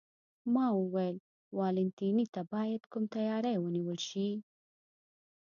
ما 0.53 0.65
وویل: 0.79 1.17
والنتیني 1.57 2.25
ته 2.33 2.41
باید 2.53 2.81
کوم 2.91 3.03
تیاری 3.15 3.55
ونیول 3.59 3.99
شي؟ 4.09 4.27